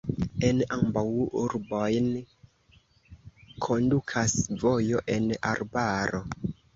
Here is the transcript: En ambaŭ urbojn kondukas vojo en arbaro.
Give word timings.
En 0.47 0.59
ambaŭ 0.75 1.01
urbojn 1.41 2.07
kondukas 3.65 4.33
vojo 4.65 5.03
en 5.17 5.29
arbaro. 5.51 6.23